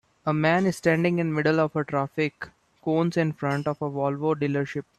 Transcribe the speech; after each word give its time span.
A 0.25 0.33
man 0.33 0.71
standing 0.71 1.19
in 1.19 1.29
the 1.29 1.35
middle 1.35 1.59
of 1.59 1.77
traffic 1.85 2.47
cones 2.83 3.17
in 3.17 3.33
front 3.33 3.67
of 3.67 3.79
a 3.83 3.89
Volvo 3.91 4.33
dealership 4.33 4.85